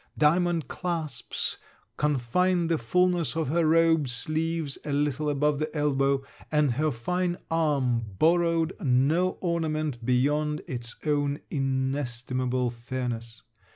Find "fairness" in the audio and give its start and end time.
12.71-13.43